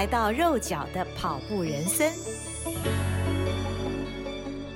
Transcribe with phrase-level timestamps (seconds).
[0.00, 2.10] 来到肉脚的跑步人生。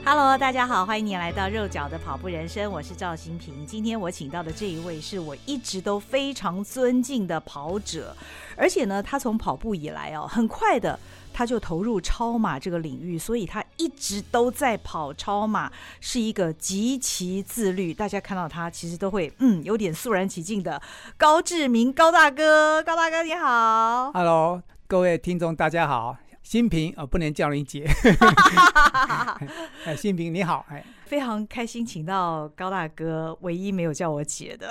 [0.04, 3.64] Hello，大家好，欢迎你来到肉脚的跑步人生，我是赵新平。
[3.64, 8.14] 今天我请到的这一位是我一直都非常尊敬的跑者，
[8.54, 11.00] 而且呢，他从跑步以来哦，很快的。
[11.32, 17.94] 他就投入超马这个领域，所以他一直都在跑超马，是一个极其自律。
[17.94, 20.80] 大家看到他，其实都会嗯有点肃然起敬的。
[21.16, 24.62] 高志明高大哥，高大哥你好，Hello，
[24.94, 26.16] 各位听众大家好。
[26.44, 27.84] 心屏哦，不能叫你姐。
[29.84, 34.70] 哎，新平你好，哎，非常开心，请到高大哥，唯一没有叫我姐的。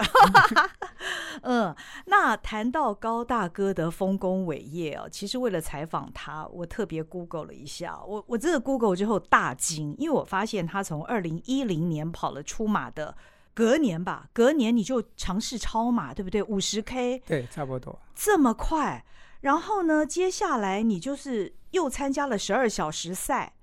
[1.44, 13.14] 嗯，那谈到高大哥的丰功伟业哦，其实为了采访他，我特别 Google 了一下，我我真的 Google 之后大惊，因为我发现他从二零一零年跑了出马的
[13.54, 16.42] 隔年吧，隔年你就尝试超马，对不对？
[16.44, 19.04] 五十 K，对，差不多，这么快。
[19.44, 23.54] 然后呢，接下来你就是又参加了十二小时赛，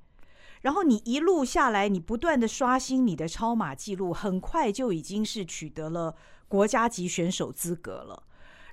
[0.61, 6.15] 然后你一路下来，你不断的刷新你的超马记录，很快就已经是取得了
[6.49, 8.23] 国家级选手资格了。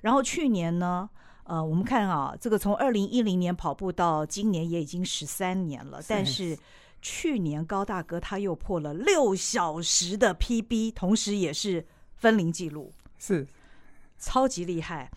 [0.02, 1.08] 然后去年呢，
[1.44, 6.58] 呃，我们看啊，这个从二零一零年跑步到今年也已经十三年了，但是
[7.00, 11.86] 去年高大哥他又破了六小时的 PB，同时也是
[12.16, 13.46] 分龄记录，是
[14.18, 15.10] 超级厉害。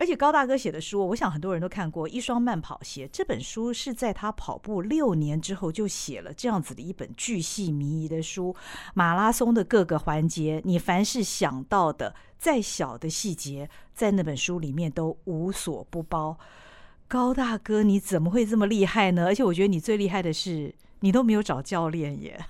[0.00, 8.56] 而且高大哥写的书，我想很多人都看过《一双慢跑鞋》这本书，是在他跑步六年之后就写了这样子的一本巨细靡遗的书。
[8.94, 16.38] 马拉松的各个环节，你凡是想到的再小的细节，在那本书里面都无所不包。
[17.06, 19.26] 高大哥，你怎么会这么厉害呢？
[19.26, 22.42] 而且我觉得你最厉害的是，你都没有找教练耶。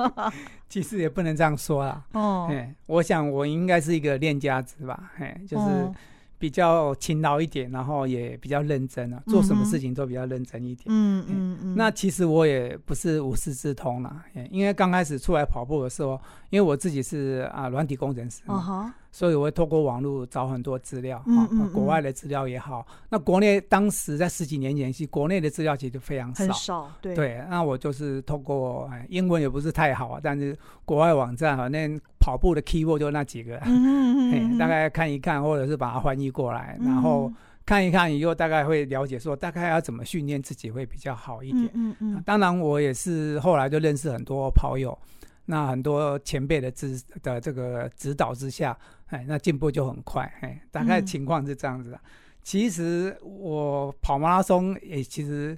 [0.70, 2.02] 其实也不能这样说啦。
[2.12, 2.50] 哦，
[2.86, 5.12] 我想我应该是一个练家子吧。
[5.18, 5.62] 嘿，就是。
[5.62, 5.94] 哦
[6.38, 10.84] 比较勤劳一点，然后也比较认真啊，做什么事情都比较认真一点。
[10.88, 11.74] 嗯嗯嗯。
[11.76, 16.20] 那其实我也不是无师自通啦，因为刚开始出来跑步的时候，
[16.50, 18.94] 因为我自己是啊软体工程师嘛。
[19.16, 22.86] 所以我会透过网络找很多资料，嗯嗯嗯，国外的资料也好。
[23.08, 26.92] 那国内当时在十几年前，是国内的资料其实非常少，很少。
[27.00, 37.32] 对对，那我就是透过英文也不是太好啊，但是国外网站反正跑步的 keyword 就那几个，嗯嗯 嗯，大概看一看，或者是把它翻译过来，然后
[37.64, 41.64] 看一看以后，大概会了解说大概要怎么训练自己会比较好一点。
[41.72, 42.22] 嗯嗯嗯。
[42.26, 44.96] 当然，我也是后来就认识很多跑友。
[45.46, 48.76] 那很多前辈的指的这个指导之下，
[49.06, 51.96] 哎，那进步就很快，哎，大概情况是这样子的。
[51.96, 52.10] 嗯、
[52.42, 55.56] 其实我跑马拉松也，其实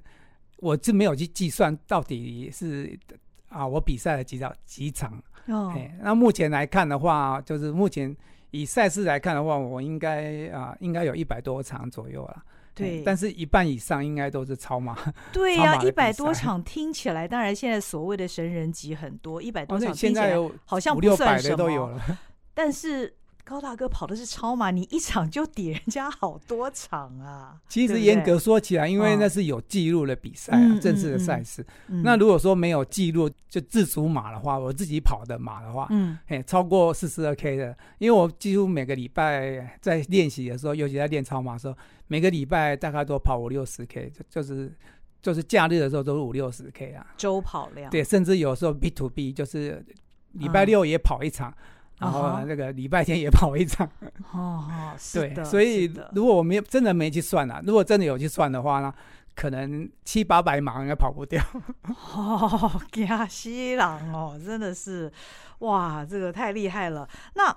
[0.59, 2.99] 我是没有去计算到底是
[3.49, 5.23] 啊，我比赛了几场几场。
[5.47, 8.15] 哦，哎，那目前来看的话，就是目前
[8.51, 12.45] 以赛事来看的话，我应该啊，应该有一百多场左右了。
[12.79, 14.97] 对，但是一半以上应该都是超马。
[15.33, 20.35] 对呀，一百多场听起来，当然现在所谓的神人级很多，一百多场听起来
[20.65, 21.57] 好像不算什么。
[21.57, 22.01] 都有了。
[22.55, 23.15] 但是
[23.49, 27.59] 高大哥跑的是超马，你一场就抵人家好多场啊！
[27.67, 31.65] 其实严格说起来，因为那是有记录的比赛啊，正式的赛事。
[31.87, 41.75] 那如果说没有记录，就自主马的话，我自己跑的马的话，嗯，哎，超过四十二 K 的，因为我几乎每个礼拜在练习的时候，尤其在练超马的时候。
[42.11, 44.75] 每个礼拜大概都跑五六十 K，就就是
[45.21, 47.07] 就是假日的时候都是五六十 K 啊。
[47.19, 47.91] 周跑量。
[47.91, 49.85] 对，甚至有时候 B to B 就是
[50.33, 51.57] 礼拜六也跑一场，嗯、
[51.99, 53.87] 然后那个礼拜天也跑一场。
[54.33, 58.93] 哦 哦，对，所以如果我没真的没去算啊，如果真的有去算的话呢，
[59.35, 61.43] 可能七八百码应该跑不掉。
[62.15, 63.81] 哦，吓死人
[64.13, 65.13] 哦，真的是，
[65.61, 67.09] 哇，这个太厉害了。
[67.35, 67.57] 那。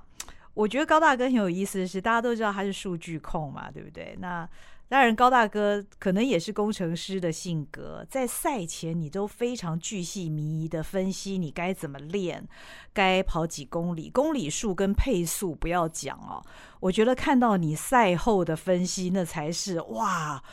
[0.53, 4.17] 我觉得高大哥很有意思的是，大家都知道他是数据控嘛，对不对？
[4.19, 4.47] 那
[4.91, 12.45] 当然，高大哥可能也是工程师的性格，在赛前你都非常巨细靡遗的分析你该怎么练，
[12.91, 16.43] 该跑几公里，公里数跟配速不要讲哦。
[16.81, 20.43] 我觉得看到你赛后的分析，那才是哇，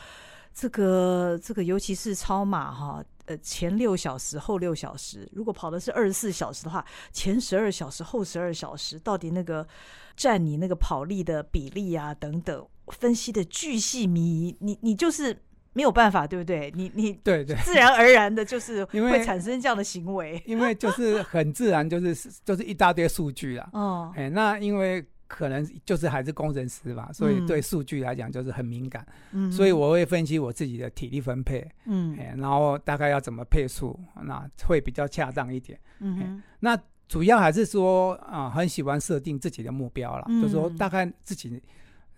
[0.53, 3.03] 这个这个，尤其是超马哈。
[3.25, 9.67] 呃前六小时后六小时，如果跑的是二十四小时的话，前十二小时后十二小时，到底那个
[10.15, 15.37] 占你那个跑力的比例啊等等，分析的巨细靡遗，你你就是。
[15.71, 16.73] 没有办法，对不对？
[16.75, 23.69] 你你对对，自然而然的就是 会产生这样的行为，因为，就是很自然，就是 就是一大堆数据啊。
[23.73, 29.05] 哦，哎，那因为可能就是还是工程师吧，所以对数据来讲就是很敏感。
[29.31, 35.79] 嗯，所以我会分析我自己的体力分配，嗯，然后大概要怎么配速，那会比较恰当一点。
[35.99, 36.77] 嗯，那
[37.07, 41.61] 主要还是说啊，很喜欢设定自己的目标了，嗯，就是说大概自己。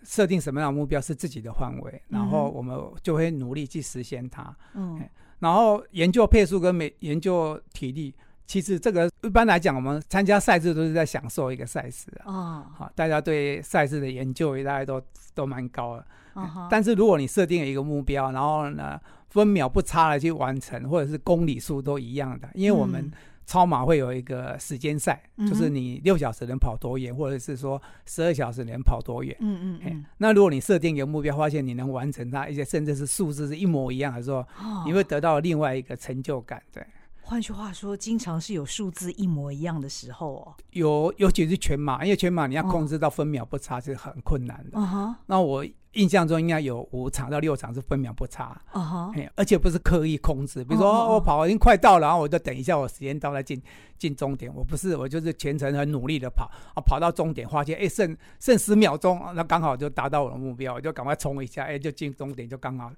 [0.03, 4.55] 设定什么样的目标是自己的范围，然后我们就会努力去实现它。
[4.73, 5.01] 嗯，
[5.39, 8.13] 然后研究配速跟每研究体力，
[8.45, 12.25] 其实这个一般来讲，我们参加赛事都是在享受一个赛事啊。
[12.25, 15.01] 哦，好，大家对赛事的研究也大概都
[15.33, 16.05] 都蛮高的。
[16.33, 18.99] 哦，但是如果你设定了一个目标，然后呢，
[19.29, 23.01] 分秒不差的去完成，或者是公里数都一样的，因为我们。
[23.01, 23.11] 嗯
[23.51, 29.35] 超马会有一个时间赛，嗯、就是你六小时能跑多远，或者是说十二小时能跑多远。
[29.41, 30.05] 嗯嗯嗯。
[30.19, 36.63] 那如果你设定一个目标，发现你能完成它，而且甚至是数字是一模一样的时候，哦、你会得到另外一个成就感。
[36.71, 36.81] 对。
[37.31, 40.53] 换句话说，经常是有数字一模一样的时候哦。
[40.71, 44.77] 有，尤其是全马，因为全马你要控制到分秒不差是很困难的。
[44.77, 45.65] 哦、那我。
[45.93, 49.29] 印象中应该有五场到六场是分秒不差，uh huh.
[49.35, 50.63] 而且不是刻意控制。
[50.63, 53.61] 比如说我跑已经快到了，然后我就等一下，我时间到了进
[53.97, 54.49] 进终点。
[54.55, 62.89] 我不是，我就是全程很努力的跑啊，跑到终点发现哎剩剩十秒钟，那刚好就达到我的目标，我就赶快冲一下，哎就进终点就刚好，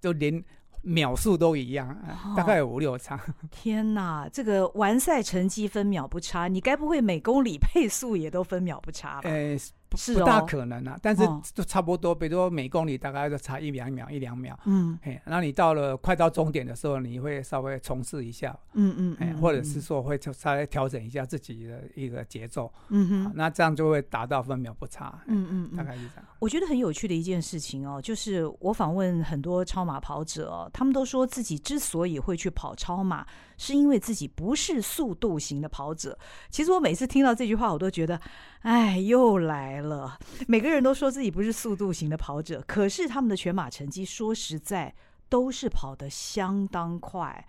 [0.00, 0.42] 就连
[0.82, 2.36] 秒数都一样，uh.
[2.36, 3.18] 大概有五六场。
[3.50, 9.28] 天哪，这个完赛成绩分秒不差，你该不会每公里配速也都分秒不差吧？
[9.30, 9.58] 欸
[9.96, 11.22] 是不大可能啊，但是
[11.54, 14.58] 都差不多，比如说每公里大概就差一两秒，一两秒。
[14.64, 26.24] 嗯，嘿，那你到了快到终点的时候，你会稍微冲刺一下，嗯嗯，或者是说会稍微调整一下自己的一个节奏，嗯哼，那这样就会达到分秒不差，嗯嗯，大概是这样。
[26.38, 33.26] 我觉得很有趣的一件事情哦，就是我访问很多超马跑者，他们都说自己之所以会去跑超马，
[33.58, 36.18] 是因为自己不是速度型的跑者。
[36.48, 38.18] 其实我每次听到这句话，我都觉得，
[38.60, 40.18] 哎，又来了。
[40.46, 44.94] 每个人都说自己不是速度型的跑者，可是他们的全马成绩，说实在，
[45.28, 47.46] 都是跑得相当快，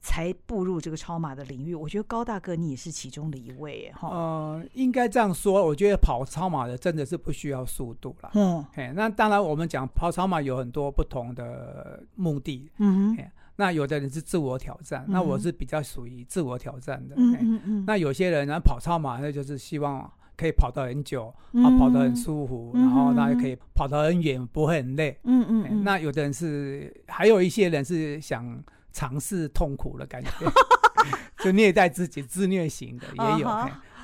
[0.00, 1.74] 才步入这个超马的领域。
[1.74, 4.08] 我觉得高大哥你也是其中的一位，哈。
[4.08, 8.30] 呃，应该这样说，我觉得跑超马的真的是不需要速度了。
[8.34, 12.68] 嗯，那当然，我们讲跑超马有很多不同的目的。
[12.78, 13.30] 嗯哼。
[13.56, 17.14] 那有的人是自我挑战，嗯、那我是比较属于自我挑战的。
[17.16, 17.84] 嗯嗯嗯。
[17.86, 25.18] 那有些人呢跑超马，那就是希望可以跑得很久，嗯、啊，跑得很舒服，嗯、然后他也可以跑得很远，不会很累。
[25.24, 25.84] 嗯嗯，嗯。
[25.84, 28.62] 那有的人是，还有一些人是想
[28.92, 30.30] 尝试痛苦的感觉，
[31.42, 33.48] 就虐待自己、自虐型的也有。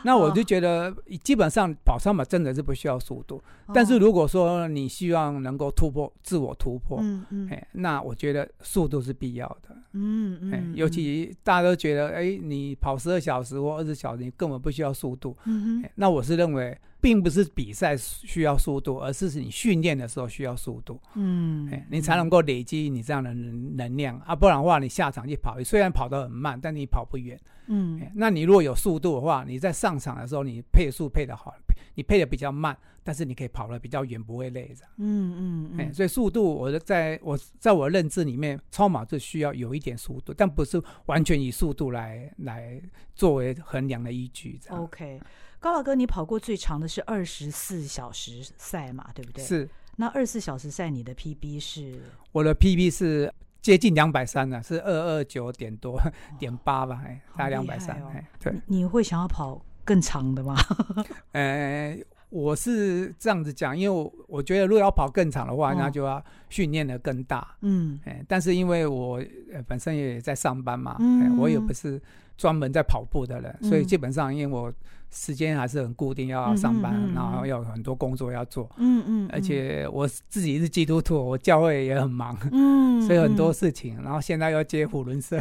[0.02, 0.04] Uh.
[0.04, 16.76] 那我就觉得，基本上跑三马真的是不需要速度，哦、但是如果说你希望能够突破自我突破，嗯嗯，那我觉得速度是必要的，嗯嗯，尤其大家都觉得，哎，你跑十二小时或二十小时，你根本不需要速度，嗯嗯，那我是认为。
[17.02, 21.00] 并不是比赛需要速度，而是是你训练的时候需要速度。
[21.16, 27.38] 嗯，你才能够累积你这样的能能量啊，不然的话，你下场去跑，虽然跑得很慢，但你跑不远。
[27.66, 31.52] 嗯，那你如果有速度的话，你在上场的时候，你配速配得好，
[31.96, 34.92] 你配得比较慢，但是你可以跑得比较远，不会累这样。
[34.98, 35.92] 嗯嗯嗯。
[35.92, 42.80] 所以速度，我在我在我认知里面，超马就需要有一点速度，但不是完全以速度来来
[43.14, 44.60] 作为衡量的依据。
[44.68, 45.20] OK。
[45.62, 49.06] 高老哥，你跑过最长的是二十四小时赛嘛？
[49.14, 49.44] 对不对？
[49.44, 49.68] 是。
[49.94, 52.02] 那二十四小时赛，你的 PB 是？
[52.32, 56.00] 我的 PB 是接近两百三了，是二二九点多
[56.36, 57.00] 点八吧？
[57.06, 57.94] 哎，大概两百三。
[58.08, 58.52] 哎，对。
[58.66, 60.56] 你会想要跑更长的吗？
[61.30, 61.96] 呃，
[62.30, 67.54] 我是这样子讲，因为我我觉得如果要跑更长的话，那就要训练的更大。
[67.60, 68.00] 嗯。
[68.04, 69.22] 哎，但是因为我
[69.68, 72.02] 本身也在上班嘛，嗯，我也不是
[72.36, 74.72] 专门在跑步的人，所以基本上因为我。
[75.12, 78.68] 时间还是很固定，要上班，嗯嗯嗯、然后要有很多工作要做。
[78.78, 82.36] 嗯嗯，嗯而且我自己是基督徒，我教会也很忙。
[82.50, 85.38] 嗯，嗯 所以很多事情，然后现在要接虎伦社。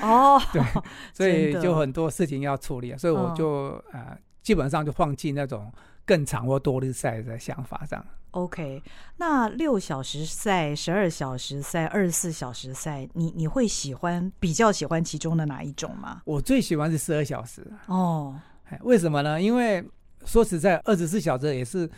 [0.00, 0.62] 哦， 对，
[1.14, 5.72] 所以就很多事情要处理，所以我就、哦、呃，基本上就放弃那种
[6.04, 8.04] 更长或多日赛的想法，这样。
[8.32, 8.82] OK，
[9.16, 16.20] 那六小时赛、十二小时赛、二十四小时赛，你你会喜欢比较喜欢其中的哪一种吗？
[16.24, 17.64] 我最喜欢是十二小时。
[17.86, 18.34] 哦。
[18.82, 19.40] 为什么呢？
[19.40, 19.84] 因为
[20.24, 21.88] 说实在，二十四小时也是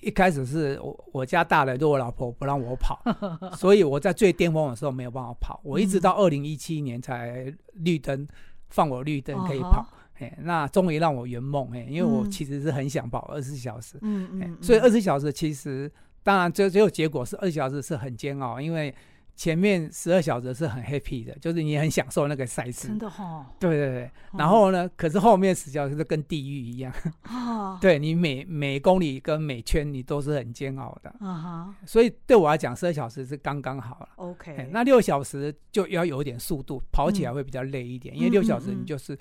[0.00, 3.02] 一开始是我我家大的，就我老婆不让我跑，
[3.56, 5.60] 所以我在最巅峰的时候没有办法跑。
[5.64, 8.26] 我一直到二零一七年才绿灯
[8.68, 9.86] 放我绿灯可以跑，
[10.18, 15.90] 哎、uh 那终于让我圆梦哎，因为我其实是很想跑二十四小时，嗯嗯，所以二十四小时其实
[16.22, 18.94] 当然最最后结果是二十四小时是很煎熬，因为。
[19.40, 23.46] 前面十二小时是很 happy 的，就是你很享受那个赛事，真的哈、哦。
[23.58, 26.92] 对对对，然后呢，嗯、可是后面十小时是跟地狱一样，
[27.24, 31.74] 哦、 对你每每公里跟每圈你都是很煎熬的，嗯哼。
[31.86, 34.08] 所以对我来讲，十二小时是刚刚好了。
[34.16, 39.18] OK，那六小时就要有点速度，跑起来会比较累一点，嗯、因为六小时你就是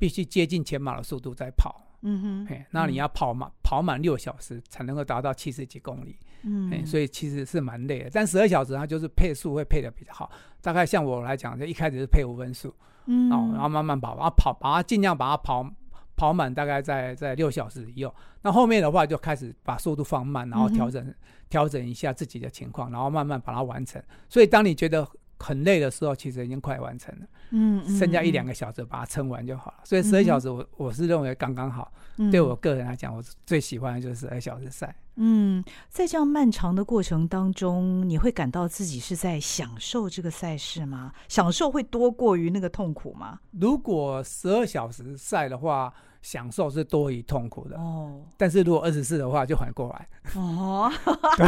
[0.00, 1.86] 必须接近全马的速度在跑。
[2.02, 8.10] 嗯哼，嘿，那你要跑满、嗯、跑满六小时才能够达到七十几公里，嗯，所以其实是蛮累的。
[8.12, 10.30] 但十二小时它就是配速会配的比较好，
[10.60, 12.74] 大概像我来讲，就一开始是配五分速，
[13.06, 15.68] 嗯，哦，然后慢慢跑，然后跑，把它尽量把它跑
[16.16, 18.14] 跑满，大概在在六小时以右。
[18.42, 21.14] 那后面的话就开始把速度放慢，然后调整
[21.48, 24.02] 调、整一下自己的情况，然后慢慢把它完成。
[24.28, 25.06] 所以当你觉得
[25.38, 27.26] 很累的时候，其实已经快完成了。
[27.50, 29.78] 嗯，剩下一两个小时把它撑完就好了。
[29.84, 31.92] 所以十二小时我，我、是认为刚刚好。
[32.16, 34.94] 嗯、对我个人来讲，我最喜欢的就是十二小时赛。
[35.16, 41.12] 嗯，在这样漫长的过程当中，你会感到自己是在享受这个赛事吗？
[41.28, 43.40] 享受会多过于那个痛苦吗？
[43.52, 47.76] 如果十二小时赛的话，享受是多于痛苦的。
[47.78, 50.08] 哦，但是如果二十四的话，就反过来。
[50.36, 50.92] 哦，
[51.38, 51.46] 对，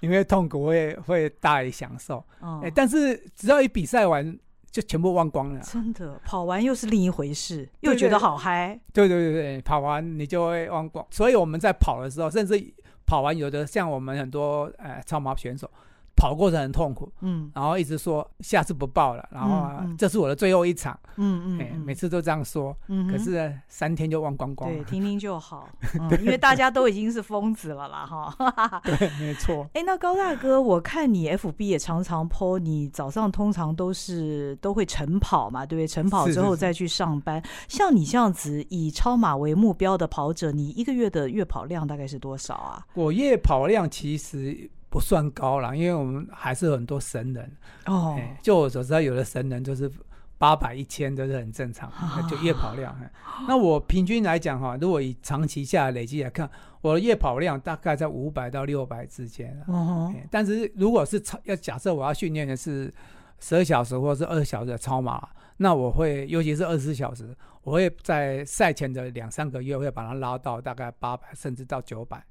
[0.00, 2.24] 因为痛苦会会大于享受。
[2.40, 4.38] 哦，哎，但是只要一比赛完。
[4.74, 8.76] 就全部忘光了，真的，跑完又是另一回事，又觉得好嗨。
[8.92, 11.06] 对对对对，跑完你就会忘光。
[11.10, 12.60] 所以我们在跑的时候，甚至
[13.06, 15.70] 跑完，有的像我们很多呃超马选手。
[16.16, 19.68] 跑过程很痛苦，嗯，然后一直说下次不报了，然后
[19.98, 25.68] 这是我的最后一场，嗯嗯，每次都这样说，嗯，可是三天就忘光光了，对，听听就好，
[26.20, 29.66] 因为大家都已经是疯子了啦，哈，对，没错。
[29.74, 35.86] 哎，那高大哥，我看你 FB 也常常 po，你早上通常都是都会晨跑嘛，对不对？
[35.86, 42.86] 晨跑之后再去上班，像你这样子以超马为目标的跑者，你一个月的月跑量大概是多少啊？
[42.94, 44.70] 我月跑量其实。
[44.94, 47.52] 不算高了，因为我们还是很多神人
[47.86, 48.38] 哦、欸。
[48.40, 49.90] 就我所知道，有的神人就是
[50.38, 52.92] 八百、一千都是很正常，哦、就夜跑量。
[52.92, 56.48] 哦、 那我平均来讲哈，如果以长期下来累积来看，
[56.80, 59.60] 我的月跑量大概在五百到六百之间。
[59.66, 62.94] 哦、欸，但是如果是超要假设我要训练的是
[63.40, 72.24] 十二小时或者是二十小时的超马，那我会尤其是二十四小时，我会在赛前的两三个月会把它拉到大概八百，甚至到九百。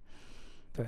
[0.76, 0.84] 对，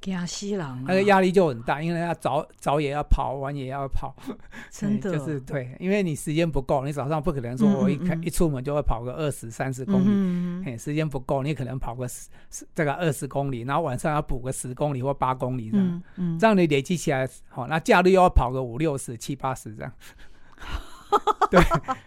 [0.00, 4.16] 惊死人，那个压力就很大，因为要早早也要跑，晚也要跑，
[4.72, 8.20] 真的就是对，因为你时间不够，你早上不可能说我一开、嗯。
[8.22, 10.64] 嗯、一出门就会跑个二十三十公里，嗯。
[10.66, 12.30] 嗯时间不够，你可能跑个十
[12.74, 16.02] 这个二十公里，然后晚上要补个十公里或八公里这样，嗯
[16.36, 19.92] 嗯、这样你累积起来，好，那假日又要跑个五六十七八十这样，
[21.50, 21.60] 对，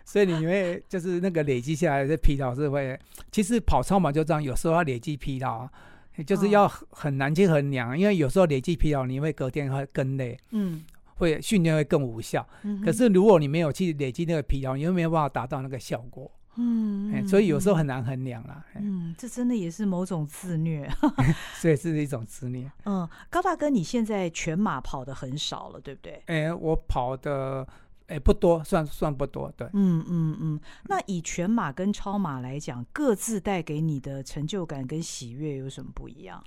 [0.04, 3.00] 所以你会就是那个累积下来的疲劳是会，
[3.32, 5.70] 其实跑超马就这样，有时候要累积疲劳。
[6.24, 10.84] 就是要很难去衡量，因为有时候累积疲劳，你会隔天会更累，嗯，
[11.16, 12.48] 会训练会更无效。
[12.64, 18.64] 嗯，可是如果你没有去累积那个疲劳，你又没有办法达到那个效果，嗯，嗯，所以有时候很难衡量啦。
[18.76, 20.90] 嗯，这真的也是某种自虐，
[21.56, 22.72] 所以是一种自虐。
[22.86, 26.22] 嗯，高大哥，你现在全马跑的很少了，对不对？
[26.26, 27.68] 哎，我跑的。
[28.10, 29.68] 哎，不多，算算不多，对。
[29.74, 30.60] 嗯嗯嗯。
[30.86, 36.44] 那以全马跟超马来讲，各自带给你的成就感跟喜悦有什么不一样？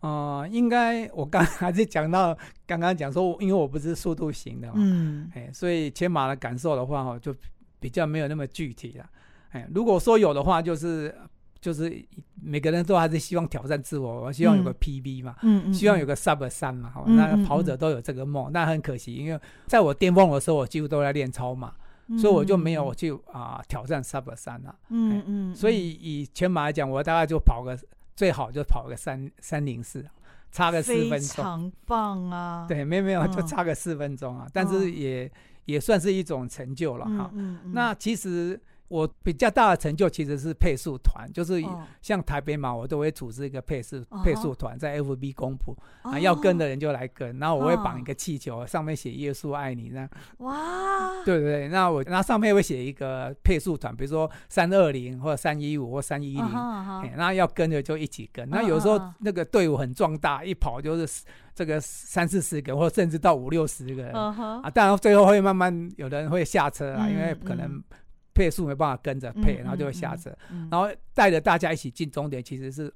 [0.00, 2.36] 呃，应该我刚 还是讲到
[2.66, 7.34] 刚刚讲说，因为我不是速度型的嘛，嗯，哎，所以全马的感受的话，就
[7.78, 9.10] 比较没有那么具体了。
[9.50, 11.14] 哎，如果说有的话，就是。
[11.60, 12.02] 就是
[12.42, 21.74] 每个人都还是希望挑战自我，我希望有个 PB 嘛，嗯嗯、希望有个 Sub 三嘛，好，那跑者都有这个梦，但很可惜，因为在我巅峰的时候，我几乎都在练超马，
[22.06, 24.74] 嗯、所以我就没有去啊、呃、挑战 Sub 三了。
[24.88, 27.78] 嗯嗯，所以以全马来讲，我大概就跑个
[28.16, 30.02] 最好就跑个三三零四，
[30.50, 32.64] 差个四分钟，非常棒啊！
[32.66, 35.30] 对，没有没有，就差个四分钟啊，嗯、但是也
[35.66, 37.30] 也算是一种成就了哈。
[37.72, 38.58] 那其实。
[38.90, 41.62] 我比较大的成就其实是配速团，就是
[42.02, 50.10] 像台北马，我都会组织一个配速配速团，在 FB 公布啊，要跟的人就来跟，然后我会绑一个气球，上面写“耶稣爱你”这样。
[50.38, 51.22] 哇！
[51.24, 56.52] 对对对，那我那上面会写一个配速团，比如说三二零或者三一五或三一零，
[57.16, 58.50] 那要跟的就一起跟。
[58.50, 61.22] 那有时候那个队伍很壮大，一跑就是
[61.54, 64.68] 这个三四十个，或甚至到五六十个人啊。
[64.68, 67.80] 当然最后会慢慢有人会下车啊，因为可能。
[68.40, 70.34] 配速没办法跟着配，然后就会下车，
[70.70, 72.90] 然后带着大家一起进终点，其实是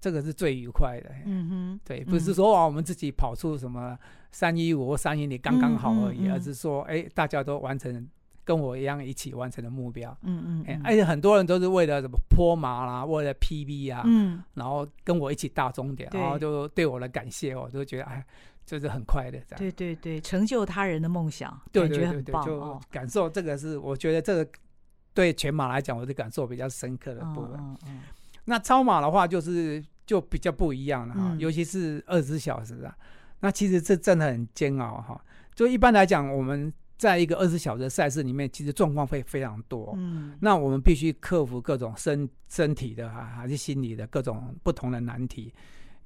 [0.00, 1.08] 这个是最愉快的。
[1.24, 3.96] 嗯哼，对，不是说啊，我们自己跑出什么
[4.32, 8.08] 三一五或三一零刚刚好而已，而是说，哎，大家都完成
[8.44, 10.10] 跟我一样一起完成的目标。
[10.22, 18.24] 嗯嗯，嗯，而且很多人都是为了什么坡马啦，为了 PB 啊，嗯，然后跟我一起到终点，然后就对我的感谢，我都觉得哎，
[18.66, 19.38] 就是很快的。
[19.46, 19.58] 这样。
[19.58, 24.48] 对对对，成就他人的梦想，对对对对，感觉很棒就感受这个是，我觉得这个
[25.18, 27.76] 对全马来讲，我的感受比较深刻的部分。
[28.44, 29.84] 那超马的话，就是。
[30.08, 32.96] 就比较不一样了哈，嗯、尤其是二十四小时啊，
[33.40, 35.22] 那其实这真的很煎熬哈。
[35.54, 39.92] 就一般来讲，我们在一个二十四小时的赛事里面，其实状况会非常多。
[39.98, 45.52] 嗯，那我们必须克服各种身身体的啊，还是心理的各种不同的难题。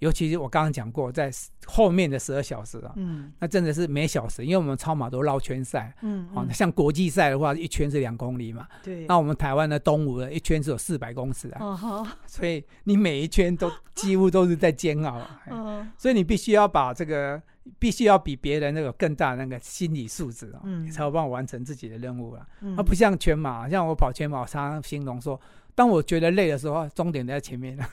[0.02, 1.30] 尤其是我刚刚讲过，在
[1.64, 17.40] 后面的十二小时啊，嗯，那真的是每小时，因为我们超马都绕圈赛，嗯，好，像国际赛的话，一圈是两公里嘛，对，那我们台湾的东吴的一圈是有四百公尺啊，哦，所以你每一圈都 几乎都是在煎熬，哦，所以你必须要把这个，
[17.78, 25.40] 必须要比别人那个更大那个心理素质哦，嗯，才有办法完成自己的任务了，嗯，而不像全马，像我跑全马，我常常形容说。
[25.75, 27.88] 当我觉得累的时候，终点在前面了，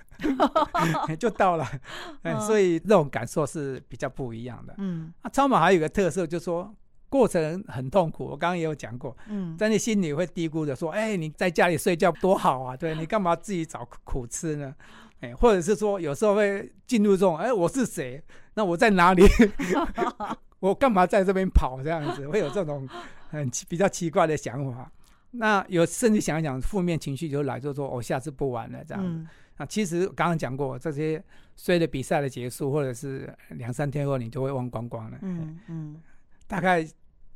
[1.16, 1.66] 就到了，
[2.24, 4.76] 嗯，所以这种感受是比较不一样的。
[4.80, 6.76] 嗯，啊，超马还有一个特色，就是说
[7.08, 8.26] 过程很痛苦。
[8.26, 14.76] 我刚刚也有讲过，嗯，但你心里会嘀咕着说：“哎，你在家里睡觉多好啊，对，你干嘛自己找苦吃呢？”
[15.22, 18.22] 哎，或者是说有时候会进入这种：“哎，我是谁？
[18.54, 19.24] 那我在哪里？
[20.60, 22.88] 我干嘛在这边跑？”这样子会有这种
[23.30, 24.92] 很比较奇怪的想法。
[25.32, 29.10] 那有甚至想一想，负面情绪就来，就说我下次不玩了这样子。
[29.10, 31.24] 嗯、啊，其实刚刚讲过，这些
[31.56, 35.18] 随着比赛的结束，或者是两三天后，你就会忘光光了。
[35.22, 36.02] 嗯嗯，嗯
[36.48, 36.84] 大概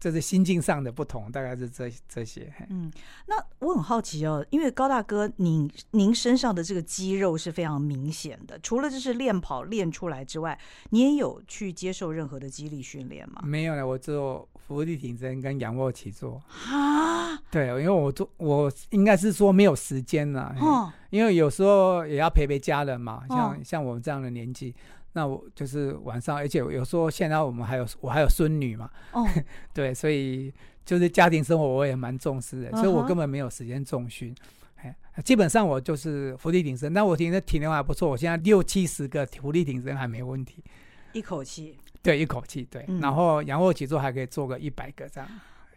[0.04, 2.54] 这是心境上的不同，大概是这这些。
[2.70, 2.92] 嗯，
[3.26, 13.42] 那我很好奇哦，因为高大哥，您您身上的这个肌肉是非常明显的，除了就是练跑练出来之外，你也有去接受任何的肌力训练吗？
[13.46, 14.46] 没有了，我只有。
[14.66, 16.42] 伏地挺身跟仰卧起坐
[16.72, 24.74] 啊，对，因为我做我应该是说没有时间了，哦，因为有时候也要陪陪家人嘛，像、哦、像我们这样的年纪，
[25.14, 29.28] 那我就是晚上，而且有时候现在我们还有我还有孙女嘛，哦，
[29.74, 30.54] 对，所以
[30.86, 34.36] 就是家庭生活我也蛮重视的，所以我根本没有时间重训，
[35.24, 40.64] 基本上我就是伏地挺身，那我觉得体能还不错，我现在六七十个伏地挺身还没问题，
[41.14, 41.78] 一口气。
[42.02, 45.30] 对，一口气对，嗯、然后仰卧起坐还可以做个一百个这样。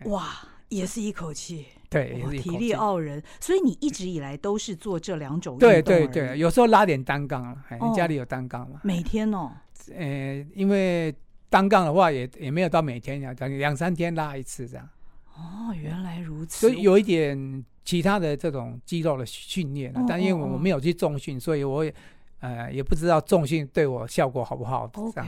[0.06, 0.37] 哇，
[0.68, 1.66] 也是一口气。
[1.88, 3.22] 对，也是体力傲人。
[3.40, 5.68] 所以你一直以来都是做这两种运动。
[5.68, 7.57] 对对对，有时候拉点单杠了。
[7.70, 8.81] 你家里有单杠吗？
[8.83, 9.52] 每天哦。
[9.94, 11.14] 呃，因为
[11.48, 14.88] 单杠的话也也没有到每天，两两三天拉一次这样。
[15.37, 16.66] 哦，原来如此。
[16.66, 21.94] 所以有一点其他的这种肌肉的训练，但因为我没有去重训，所以我也
[22.40, 24.90] 呃也不知道重训对我效果好不好。
[24.92, 25.22] OK。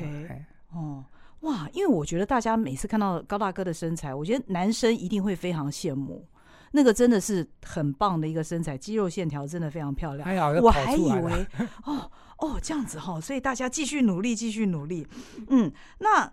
[0.73, 1.05] 哦，
[1.41, 1.69] 哇！
[1.73, 6.27] 因为我觉得大家每次看到高大哥的身材，我觉得男生一定会非常羡慕。
[6.73, 10.29] 那个真的是很棒的一个身材，肌肉线条真的非常漂亮。
[10.29, 11.47] 哎呀我还以为
[11.85, 15.07] 哦哦这样子哈、哦，所以大家继续努力，继续努力。
[15.49, 16.33] 嗯，那。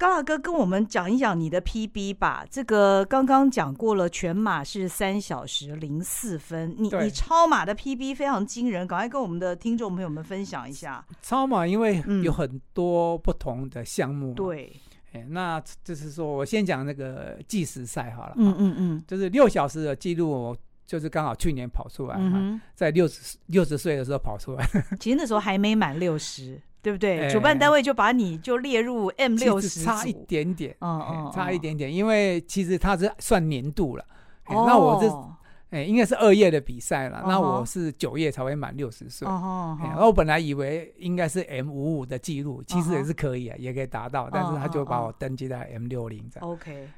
[0.00, 2.42] 高大哥跟我们讲一讲你的 PB 吧。
[2.50, 6.74] 这个刚刚讲过了，全马是三小时零四分。
[6.78, 11.04] 你你超马的 PB 非常惊人，赶快跟我们的听众朋友们分享一下。
[11.20, 14.74] 超马因为有很多不同的项目，对，
[15.12, 18.32] 哎，那就是说我先讲那个计时赛好了。
[18.38, 24.66] 嗯嗯嗯，就是六小时的记录，就是刚好去年跑出来，嗯、在六十六十岁的时候跑出来。
[24.98, 26.58] 其实那时候还没满六十。
[26.82, 27.28] 对不对？
[27.30, 34.04] 主办单位就把你就列入 M 六十，差一点点，嗯嗯，差一点点，因为其实它是算年度了。
[34.48, 35.08] 那我是
[35.70, 37.22] 哎，应该是二月的比赛了。
[37.28, 39.28] 那我是九月才会满六十岁。
[39.28, 46.50] 哦哦我本来以为应该是 M 五五的记录，其实也是可以啊，也可以达到，但是他就把我登记在 M 六零这样。
[46.50, 46.88] OK，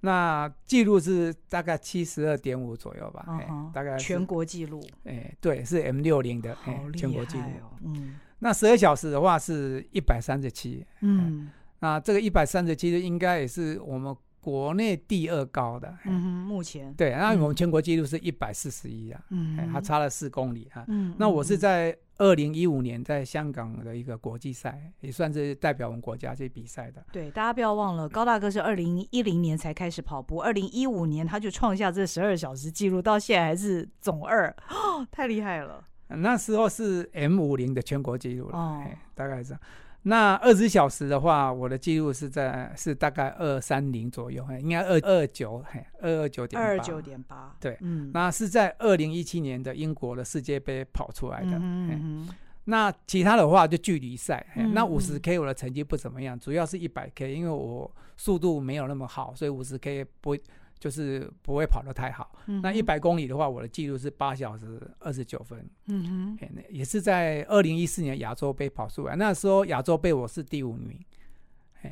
[0.00, 3.24] 那记录是大概七十二点五左右吧，
[3.72, 4.82] 大概全国记录。
[5.04, 6.56] 哎，对，是 M 六零的
[6.96, 7.44] 全国记录。
[7.84, 8.18] 嗯。
[8.40, 16.92] 那十二小时的话是一百三十七，嗯，那这个一百三十七应该也是我们国内第二高的，嗯，目前。
[16.94, 27.04] 对，那我们全国纪录是一百四十一啊，嗯，还差了四公里啊，嗯，那我是在二零一五年在香港的一个国际赛，也算是代表我们国家去比赛的。
[27.12, 35.84] 对，大家不要忘了，高大哥是二零一零年才开始跑步，二零一五年他就创下这十二小时纪录，到现在还是总二，哦，太厉害了。
[36.16, 39.60] 那时候是 M 五零的全国纪录了，哦，大概是这样。
[40.02, 45.62] 那二十小时的话，我的记录是在是大概二三零左右，应该二二九，
[46.00, 52.28] 二二九点八，二九点八，对，嗯，那是在二零一七年的英国的世界杯跑出来的，嗯，嗯
[52.64, 60.42] 那其他的话就距离赛，嗯那五十 K 我的成绩不怎么样，主要是一百 K，因为我速度没有那么好，所以五十 K 不会
[60.80, 62.32] 就是不会跑得太好。
[62.62, 70.98] 那一百公里的话，我的记录是八小时二十九分，嗯哼，也是在二零一四年亚洲杯跑出来，那时候亚洲杯我是第五名，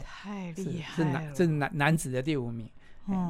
[0.03, 2.68] 太厉害了，是男是男男子的第五名。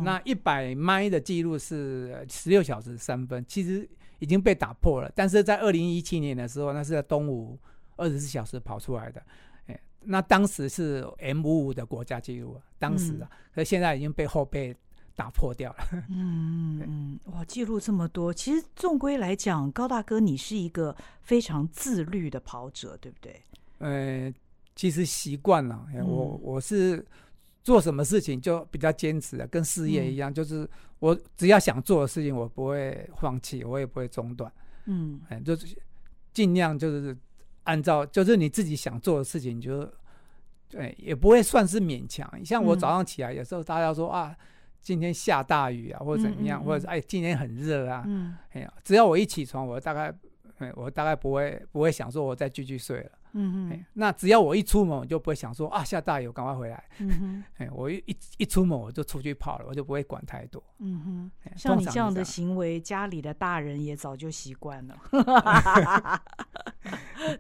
[0.03, 5.09] 那一百迈的记录是十六小时三分，其实已经被打破了。
[5.15, 7.57] 但是在二零一七年的时候，那是在东吴
[7.95, 9.23] 二十四小时跑出来的，
[9.67, 14.75] 哎，那当时是 M 五五的国家纪录，当时啊，可是现在已经被后辈
[15.19, 15.79] 打破掉了。
[16.09, 23.43] 嗯嗯，哇，记录这么多，其实纵归来讲，高大哥你是一个非常自律的跑者，对不对？
[23.79, 24.33] 呃，
[24.77, 27.05] 其实习惯了，我我是
[27.65, 30.69] 做什么事情就比较坚持的，跟事业一样，就是
[31.01, 34.51] 我只要想做的事情，我不会放弃，我也不会中断。
[34.85, 35.77] 嗯哎，就是
[36.33, 37.17] 尽量就是
[37.65, 39.81] 按照，就是你自己想做的事情，你就
[40.69, 42.31] 对，也不会算是勉强。
[42.45, 44.37] 像我嗯早上起来，有时候大家说啊，
[44.81, 50.13] 今天下大雨啊，或者怎么样，嗯嗯嗯或者是哎，今天很热啊，嗯哎呀，只要我一起床，我大概，
[50.59, 53.11] 哎，我大概不会不会想说我再继续睡了。
[53.33, 56.83] 嗯哎，那只要我一出门，我就不会想说啊，下大雨，我赶快回来。
[56.99, 60.63] 嗯哼哎，我一一一出门我就出去跑了，我就不会管太多。
[60.79, 64.97] 嗯哼，哎像你这样的行为，家里的大人也早就习惯了，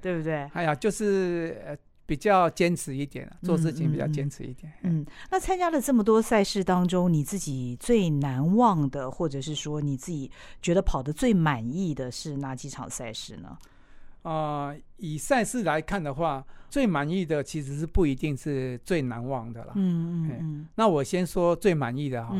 [0.02, 0.44] 对不对？
[0.52, 1.74] 哎呀，就是呃
[2.08, 4.72] 比较坚持一点，做事情比较坚持一点。
[4.82, 10.30] 嗯，那参加了这么多赛事当中，你自己最难忘的，或者是说你自己
[10.62, 13.58] 觉得跑得最满意的是哪几场赛事呢？
[14.22, 19.74] 呃，以赛事来看的话，最满意的其实是不一定是最难忘的啦。
[19.76, 22.34] 嗯嗯嗯那我先说最满意的哈。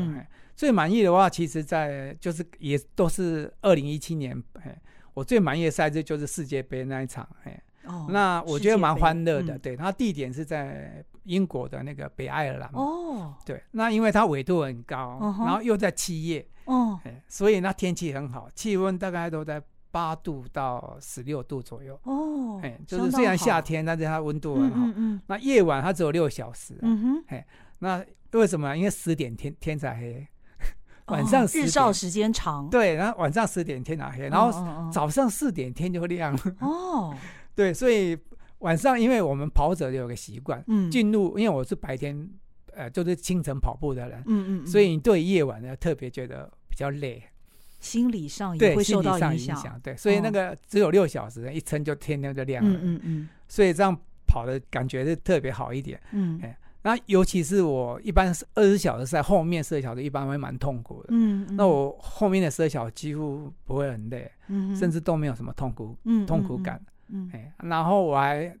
[0.55, 4.75] 最满意的话，其实在就是也都是二零一七年，哎，
[5.13, 9.57] 我最满意的赛事就是世界杯那一场，哎，嗯，哦，那我觉得蛮欢乐的。
[9.57, 12.69] 对，它地点是在英国的那个北爱尔兰。
[12.73, 21.99] 嗯、哦对，那因为它纬度很高，然后又在七月，哦哎，所以那天气很好，气温大概都在八度到十六度左右。
[22.03, 24.85] 哦，哎，就是虽然夏天，但是它温度很好。
[24.85, 27.43] 嗯嗯那夜晚它只有六小时、啊，嗯哼，
[27.79, 28.77] 那为什么？
[28.77, 30.27] 因为十点天天才黑，
[31.05, 36.41] 哦晚上10点日照时间长，对，然后晚上十点天才黑，嗯，然后早上四点天就亮了。
[36.59, 37.15] 哦，
[37.59, 38.17] 对，所以
[38.59, 42.29] 晚上因为我们跑者有个习惯，嗯，进入因为我是白天
[42.73, 47.21] 呃就是清晨跑步的人，嗯嗯，所以你对夜晚呢特别觉得比较累，
[47.81, 49.77] 心理上也对，会受到影响。
[49.83, 52.79] 对，所以那个只有六小时，一撑就天亮就亮了。
[52.79, 53.93] 嗯嗯嗯所以这样
[54.25, 55.99] 跑的感觉是特别好一点。
[56.13, 61.09] 嗯哎那尤其是我一般二十小时赛后面十二小时一般会蛮痛苦的。
[61.09, 67.29] 嗯，那我后面的十二小时几乎不会很累，嗯甚至都没有什么痛苦嗯痛苦感。，嗯。
[67.33, 68.55] 哎，然后我还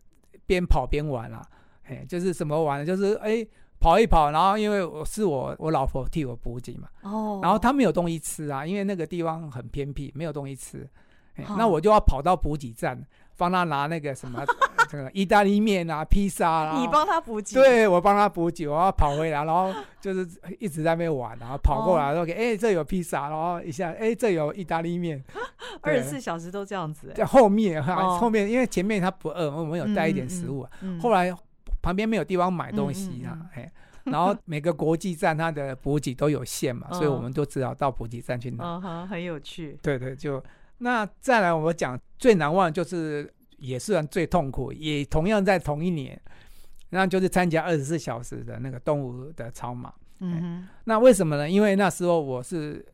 [0.45, 1.41] 边跑边玩啊，
[1.83, 2.85] 哎，就是什么玩？
[2.85, 3.45] 就是哎
[3.79, 10.87] 跑一跑，然后因为我是我我老婆替我补给嘛，哦，然后她没有东西吃啊，因为那个地方很偏僻，没有东西吃，
[11.35, 13.01] 哎那我就要跑到补给站
[13.39, 14.45] 帮他拿那个什么
[14.91, 20.27] 这个意大利面啊、披萨啊，你帮他补给，对我帮他补给，我要跑回来，然后就是
[20.59, 25.23] 一直在那边玩，然后跑过来说：“哎、欸，这有披萨。”然后一下，哎、欸，这有意大利面。
[25.81, 30.71] 二十四小时都这样子，在后面哈，哦后面因为前面他不饿，我们有带一点食物、啊。
[30.81, 31.33] 嗯后来
[31.81, 33.71] 旁边没有地方买东西啊，哎、
[34.05, 38.63] 嗯然后每个国际站它的补给都有限嘛，嗯所以我们都只好到补给站去拿。
[38.63, 39.77] 嗯哼，很有趣。
[39.83, 40.43] 对对，就
[40.79, 46.19] 那再来我讲最难忘就是也是最痛苦，也同样在同一年，
[46.89, 49.93] 那就是参加二十四小时的那个动物的超马。
[50.21, 51.49] 嗯那为什么呢？
[51.49, 52.85] 因为那时候我是，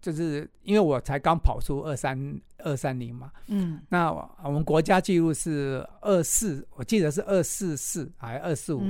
[0.00, 3.30] 就是因为我才刚跑出二三二三零嘛。
[3.46, 8.82] 嗯那我们国家纪录是二四，我记得是二四四还是二四五，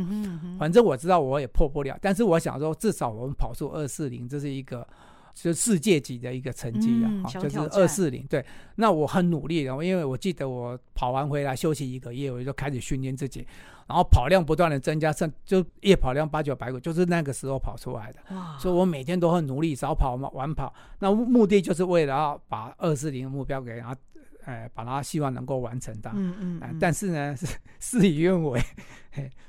[0.59, 1.99] 反正我知道我也破不了。
[2.01, 4.87] 但是我想说，至少我们跑出二四零，这是一个
[5.35, 8.25] 就是世界级的一个成绩了、就是二四零。
[8.29, 8.45] 对，
[8.77, 13.47] 那我很努力的，因为我记得我跑完回来休息一个月，我就开始训练自己，
[13.89, 18.21] 然后跑量不断的增加，甚就夜跑量八九百个，就是那个时候跑出来的。
[18.35, 20.73] 哇，所以我每天都很努力，早跑嘛，晚跑。
[21.01, 23.97] 那目的就是为了要把二四零的目标给它，
[24.45, 26.13] 哎，把它希望能够完成到。
[26.15, 27.47] 嗯嗯，但是呢，事
[27.81, 28.63] 事与愿违，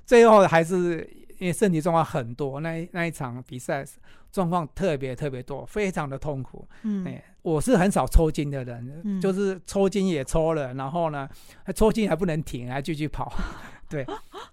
[0.03, 1.07] 最后还是
[1.39, 3.85] 因为身体状况很多，那一那一场比赛
[4.31, 6.67] 状况特别特别多，非常的痛苦。
[6.83, 7.05] 嗯。
[7.05, 9.21] 哎，我是很少抽筋的人，嗯。
[9.21, 11.27] 就是抽筋也抽了，然后呢，
[11.73, 13.31] 抽筋还不能停，还继续跑，
[13.89, 14.05] 对，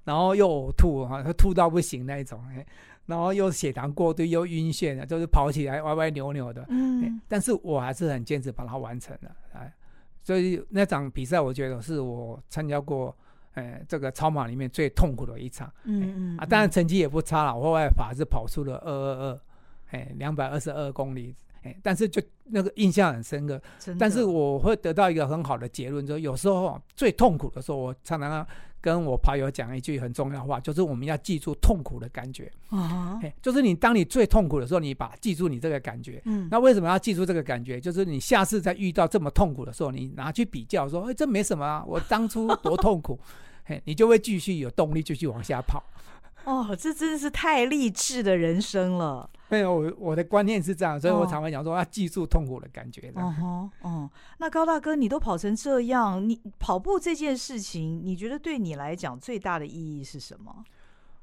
[0.05, 2.65] 然后又呕吐哈，吐到不行那一种，哎，
[3.07, 6.63] 然后又血糖过低，又晕眩的，就是跑起来歪歪扭扭的。
[6.63, 6.67] 哎。
[6.71, 7.21] 嗯。
[7.29, 9.73] 但是我还是很坚持把它完成了，哎，
[10.23, 13.17] 所以那场比赛我觉得是我参加过，
[13.55, 15.73] 呃，这个超马里面最痛苦的一场。
[15.85, 19.41] 嗯嗯啊，当然成绩也不差了，我后来跑是跑出了二二二，
[19.91, 21.35] 哎，两百二十二公里。
[21.65, 23.63] 哎，但是就那个印象很深刻，
[23.97, 28.45] 但是我会得到一个很好的结论，就是有时候最痛苦的时候，我常常
[28.83, 32.51] 跟我跑友讲一句很重要的话，就是我们要记住痛苦的感觉。
[32.69, 36.21] 啊、uh-huh.，就是你当你最痛苦的时候，你把记住你这个感觉。
[36.25, 37.81] 嗯，那为什么要记住这个感觉？
[37.81, 43.17] 就是你下次再遇到这么痛苦的时候，你拿去比较说，哎，这没什么啊，我当初多痛苦，
[43.65, 45.81] 嘿，你就会继续有动力继续往下跑。
[46.45, 49.29] 哦，这真的是太励志的人生了。
[49.49, 53.13] 没有，我我的观念是这样，所以我常会讲说要记住痛苦的感觉。
[53.15, 60.65] 哦哦，哦，那高大哥，你都跑成这样，你跑步这件事情，你觉得对你来讲最大的意义是什么？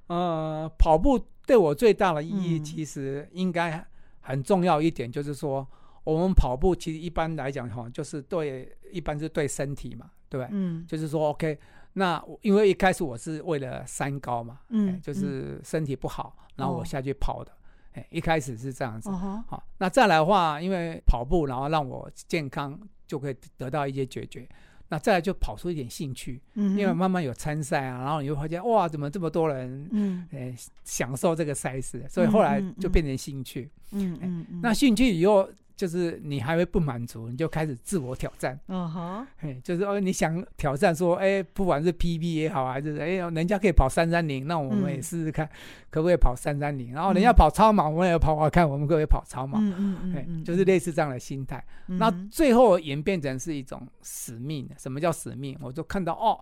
[0.07, 3.83] 呃，跑步对我最大的意义，其实应该
[4.21, 5.67] 很重要一点，就是说，
[6.03, 11.59] 我们跑步其实一般来讲哈，就是对，一般是对身体嘛，对，嗯，就是说，OK。
[11.99, 17.51] 那因为一开始我是为了三高嘛，嗯，欸、就是身体不好，嗯、然后我下去跑的，
[17.91, 24.47] 哎、一开始是这样子，哦、好，那再来的话，因为跑步，然后让我健康就可以得到一些解决，
[24.87, 35.49] 那再来就跑出一点兴趣，嗯，因为慢慢有参赛啊，然后你会发现哇，怎么这么多人，嗯，哎、欸，享受这个赛事，所以后来就变成兴趣，嗯嗯，嗯，嗯，那兴趣以后。
[35.79, 38.59] 就是你还会不满足，你就开始自我挑战。
[38.67, 45.49] 嗯哼，嘿，就是哦，你想挑战说，哎、欸，不管是 PB 也好，还是哎、欸，人家可以跑三三零，那我们也试试看，
[45.89, 46.91] 可不可以跑三三零？
[46.91, 49.57] 然后人家跑超马，我们也跑跑看，我们可不可以跑超马？
[49.57, 51.97] 嗯嗯嗯，嗯，就是类似这样的心态、嗯。
[51.97, 54.69] 那最后演变成是一种使命。
[54.77, 55.57] 什么叫使命？
[55.61, 56.37] 我就看到哦，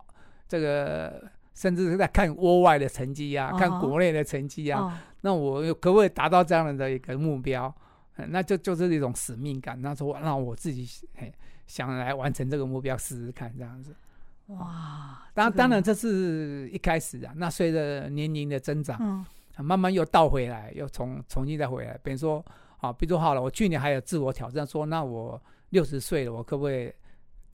[0.48, 1.24] 这个
[1.54, 7.72] 甚至是在看国外的成绩呀、啊，看国内的成绩呀、啊哦，那我可不可以达到这样的一个目标？
[8.30, 11.32] 那就就是一种使命感，那说让我自己嘿
[11.68, 13.96] 想来完成这个目标试试看这样子。
[14.48, 19.26] 哇，当当然这是一开始啊，那随着年龄的增长，嗯，
[19.66, 22.00] 慢慢又倒回来，又重重新再回来。
[22.02, 22.44] 比如说
[22.80, 26.92] 啊，比如说好了，我去年还有自我挑战，说那我六十岁了，我可不可以？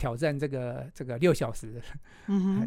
[0.04, 1.82] 挑战这个这个六小时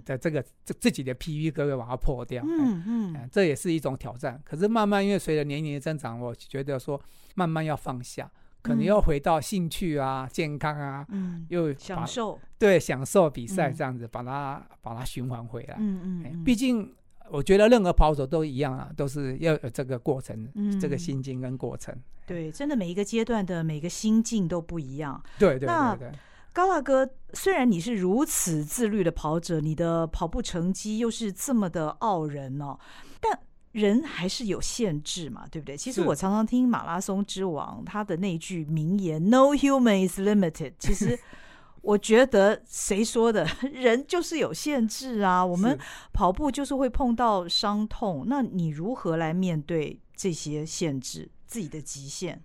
[0.07, 2.43] 的这个这自己的 PV 可不可以把它破掉？
[2.43, 4.41] 嗯嗯，这也是一种挑战。
[4.43, 6.99] 可是慢慢因为随着年龄的增长，我觉得说
[7.35, 8.31] 慢慢要放下，
[8.63, 15.77] 可能要回到兴趣啊、健康啊，嗯，又享受对享受比赛这样子，把它把它循环回来。
[15.79, 16.91] 嗯嗯，毕竟
[17.29, 20.49] 我觉得任何跑手都一样啊，都是要有这个过程，
[20.81, 21.95] 这个心境跟过程。
[22.25, 25.23] 对，真的每一个阶段的每个心境都不一样。
[25.39, 26.13] 对对对对。
[26.57, 32.79] 高大哥，虽然你是如此自律的跑者，你的跑步成绩又是这么的傲人哦，
[33.21, 33.39] 但
[33.73, 35.77] 人还是有限制嘛，对不对？
[35.77, 40.73] 其实我常常听马拉松之王他的那句名言 “No human is limited”。
[40.79, 41.19] 其实
[41.83, 45.45] 我觉得谁说的， 人就是有限制啊。
[45.45, 45.79] 我们
[46.15, 52.43] 跑步就是会碰到伤痛，那你如何来面对这些限制，自己的极限？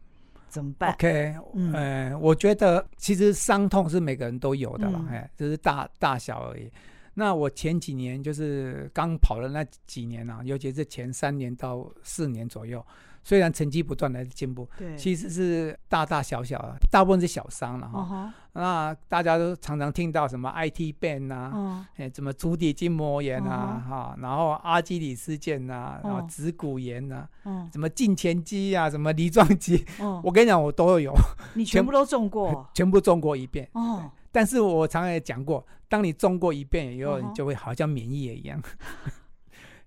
[0.51, 6.71] 怎么办？OK，嗯、呃，我觉得其实伤痛是每个人都有的了，哎、嗯，就是大大小而已。
[7.13, 12.85] 那我前几年就是刚跑了那几年啊，尤其是前三年到四年左右。
[13.23, 18.33] 虽然成绩不断的进步，对，其实是大大小小的，大部分是小伤了哈。
[18.33, 18.41] Uh-huh.
[18.53, 22.15] 那大家都常常听到什么 IT band 啊，哎、uh-huh.
[22.15, 27.71] 什么足底筋膜炎啊，哈、uh-huh.，然后阿基里斯腱啊，然后指骨炎呐、啊，uh-huh.
[27.71, 30.19] 什么胫前肌啊，什么梨状肌，uh-huh.
[30.23, 31.13] 我跟你讲，我都有，
[31.55, 33.69] 你全部都中过，全，部中过一遍。
[33.73, 38.61] 哦、uh-huh.，但是我常常也讲过，当你中过一遍以后，你就会好像免疫一样。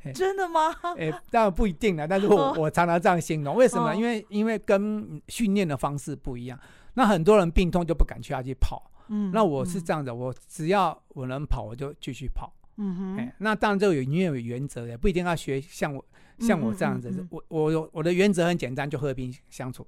[0.04, 0.12] Uh-huh.
[0.12, 0.70] 真的吗？
[0.96, 2.06] 哎、欸，当然不一定了。
[2.06, 3.94] 但是我我常常这样形容，为什么？
[3.94, 6.58] 因为因为跟训练的方式不一样。
[6.94, 8.90] 那很多人病痛就不敢去下去跑。
[9.08, 12.52] 嗯，那我是这样的，我只要我能跑，我就继续跑。
[12.76, 13.16] 嗯哼。
[13.18, 16.04] 哎，那当然就有因为有原则的，不一定要学像我
[16.38, 17.10] 像我这样子。
[17.10, 19.86] 嗯嗯嗯、我我我的原则很简单，就和平相处，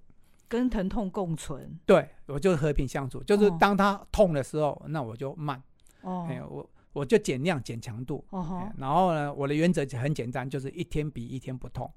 [0.48, 1.79] 跟疼痛共存。
[1.85, 5.62] 对，我就和平相处，就是当他痛的时候，那我就慢。
[6.02, 6.26] 哦。
[6.31, 6.68] 哎，我。
[6.96, 8.70] 我就减量减强度，uh-huh.
[8.78, 11.90] 然后呢，我的原则很简单，就是一天比一天不痛。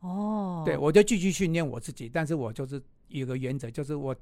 [0.00, 4.14] 哦、oh.，对，我就继续训练我自己，但是我就是有个原则，就是我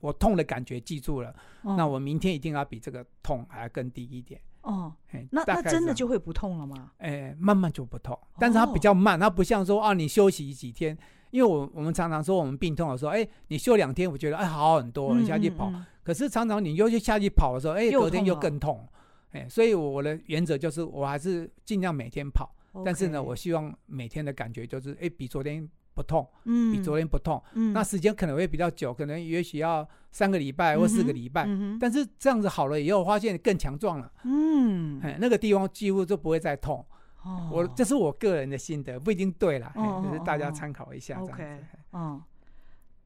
[0.00, 1.76] 我痛的感觉记住了，oh.
[1.76, 4.40] 那我明天一定要比这个痛还要更低一点。
[4.62, 6.92] 哦、oh.，那那真的就会不痛了吗？
[6.96, 10.96] 哎，慢慢就不痛，但是它比较慢，它不像说啊，你休息几天，
[11.30, 15.68] 因为我我们常常说我们病痛的时候，哎，你休两天，我觉得哎好很多，你下去跑。
[15.68, 18.86] 嗯嗯嗯可是常常你又去下去跑的时候，哎，隔天又更痛，
[19.34, 36.86] 哎，所以我的原则就是，我还是尽量每天跑，但是呢，我希望每天的感觉就是，哎，比昨天不痛，嗯，比昨天不痛，嗯，那时间可能会比较久，可能也许要三个礼拜或四个礼拜，嗯，但是这样子好了以后，发现更强壮了，嗯，哎，那个地方几乎就不会再痛。
[37.24, 41.18] 哦，我这是我个人的心得，不一定对啦，哦，就是大家参考一下。
[41.20, 41.58] OK，
[41.92, 42.22] 嗯，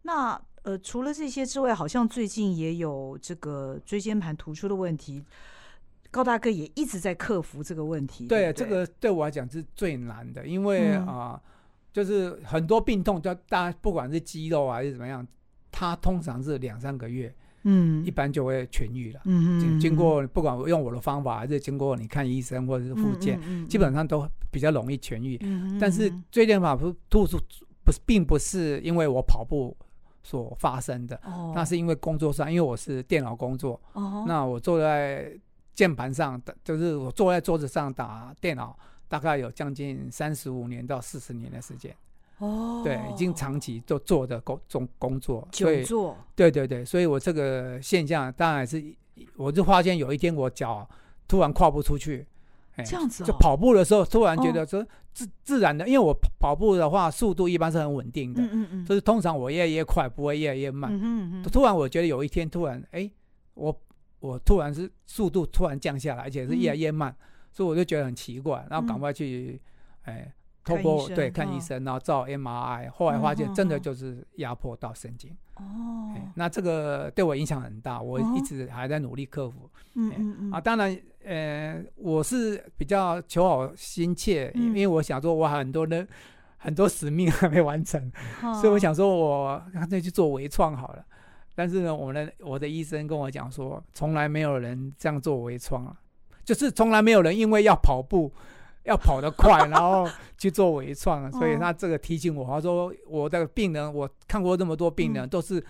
[0.02, 5.24] 那呃，除了这些之外，好像最近也有这个椎间盘突出的问题。
[6.10, 8.26] 高大哥也一直在克服这个问题。
[8.26, 11.40] 对，对，这个对我来讲是最难的，因为啊、嗯呃，
[11.92, 15.26] 就是很多病痛，就大家不管是肌肉还是怎么样，
[15.70, 19.20] 它通常是两三个月，嗯，一般就会痊愈了。
[19.24, 19.80] 嗯嗯。
[19.80, 25.36] 经过不管用我的方法，还是经过你看医生或者是复健，嗯嗯嗯、基本上都比较容易痊愈。
[25.42, 26.76] 嗯，嗯但是椎间盘
[27.10, 27.38] 突出
[27.84, 29.76] 不是，并不是因为我跑步
[30.22, 35.30] 所发生的，哦，那是因为工作上，因为我是电脑工作，哦，那我坐在。
[35.78, 41.94] 键盘上的就是我坐在桌子上打电脑，大概有将近三十五年到四十年的时间。
[42.38, 46.16] 哦，对，已经长期都做的工种工作，久坐。
[46.34, 48.84] 对对对，所以我这个现象当然是，
[49.36, 50.84] 我就发现有一天我脚
[51.28, 52.26] 突然跨不出去，
[52.84, 60.92] 这样子、哦，就跑步的时候突然觉得说自自然的，因为我跑步的话速度一般是很稳定的，嗯嗯嗯，就是通常我越来越快，不会越来越慢。
[60.92, 63.08] 嗯嗯嗯，突然我觉得有一天突然，哎，
[63.54, 63.80] 我。
[64.20, 67.16] 我突然是速度突然降下来，而且是越来越慢，嗯、
[67.52, 69.60] 所以我就觉得很奇怪，然后赶快去，
[70.04, 75.30] 嗯、哎，透过对看医生，然后照 MRI，后来发现真的就是压迫到神经。
[75.54, 79.70] 哦、哎，那这个对我影响很大，我一直还在努力克服。
[79.94, 80.50] 嗯嗯嗯。
[80.52, 86.06] 啊，当然，呃，我是比较求好心切，因为我想说，我很多的
[86.56, 88.10] 很多使命还没完成，
[88.42, 91.04] 嗯、所以我想说我干脆去做微创好了。
[91.58, 95.92] 但是呢，我的我的医生跟我讲说，从来没有人这样做微创啊，
[96.44, 98.32] 就是从来没有人因为要跑步，
[98.84, 101.28] 要跑得快，然后去做微创。
[101.32, 105.60] 所以他这个提醒我，他说我的病人，我看过这么多病人，都是。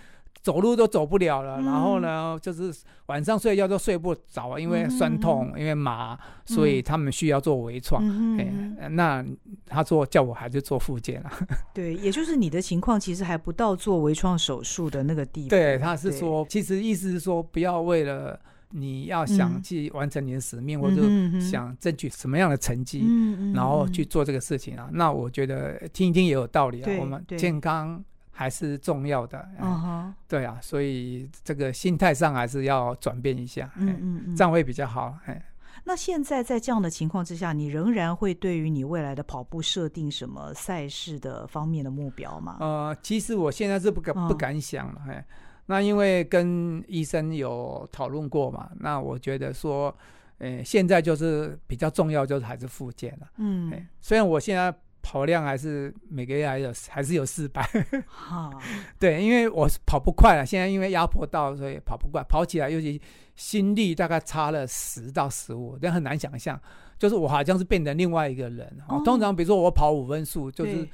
[0.41, 2.73] 走路都走不了了，嗯、然后呢，就是
[3.07, 8.03] 晚上睡觉都睡不着，因为酸痛，嗯、因为麻，嗯、所以他们需要做微创。
[8.05, 9.25] 嗯欸、那
[9.67, 11.31] 他说叫我还是做复健了。
[11.75, 15.49] 对，也就是你的情况其实还不到做微创手术的那个地步。
[15.51, 18.39] 对，他是说，其实意思是说，不要为了
[18.71, 24.87] 你要想去完成你的使命，嗯、或者想争取什么样的成绩，嗯、然后去做这个事情啊。
[24.91, 26.91] 嗯、那我觉得听一听也有道理啊。
[27.01, 28.03] 我们健康。
[28.39, 35.45] 还是重要的，嗯哼，对啊，所以这个心态上还是要转变一下，嗯嗯嗯，这样会比较好，哎。
[35.83, 42.59] 那现在在这样的情况之下，你仍然会对于你未来的跑步设定什么赛事的方面的目标吗？
[42.61, 45.27] 呃，其实我现在是不敢不敢想了，哎，
[45.67, 49.93] 那因为跟医生有讨论过嘛，那我觉得说，
[50.39, 54.73] 呃，现在就是比较重要，就是还是复健了，嗯，虽然我现在。
[55.11, 57.63] 跑量还是每个月还有还是有四百，
[58.07, 58.51] 哈，
[59.01, 63.01] 对，因为我跑不快了，现在因为压迫到，所以跑不快，跑起来尤其
[63.35, 66.61] 心率大概差了十到十五，但很难想象，
[66.99, 68.71] 就是我好像是变成另外一个人。
[68.87, 70.87] 哦，通常比如说我跑五分速，就是。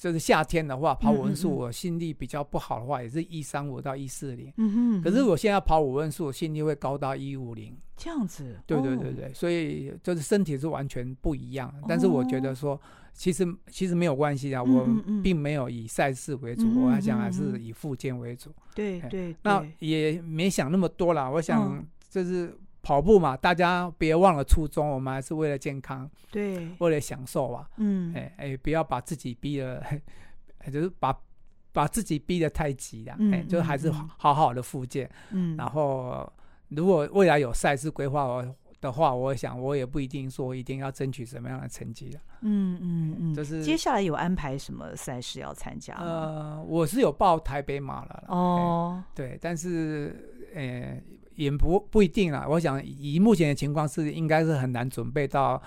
[0.00, 4.50] 就是夏天的话，跑五分数，我心率比较不好的话，也是一三五到一四零。
[4.56, 5.02] 嗯哼。
[5.02, 7.76] 可是我现在跑五分速，心率会高到一五零。
[7.98, 8.58] 这样子。
[8.66, 11.70] 对对对对，所以就是身体是完全不一样。
[11.86, 12.80] 但是我觉得说，
[13.12, 14.88] 其实其实没有关系啊，我
[15.22, 18.50] 并没有以赛事为主，我还想还是以复健为主。
[18.74, 19.36] 对对。
[19.42, 22.56] 那也没想那么多啦，我想就是。
[22.90, 29.80] 跑步嘛，大家别忘了初衷，我们还是为了健康，对，为了享受啊，嗯，哎哎，不要把自己逼了，
[30.72, 31.16] 就是把
[31.72, 36.28] 把自己逼得太急了，哎，就还是好好的复健，嗯，然后
[36.66, 38.44] 如果未来有赛事规划
[38.80, 45.94] 的话，我想我也不一定说一定要争取什么样的成绩了，嗯嗯嗯，就是接下来有安排什么赛事要参加？
[45.94, 51.00] 呃，我是有报台北马了，哦，对，但是，呃。
[51.40, 55.60] 也不不一定啦，我想以目前的情况是应该是很难准备到，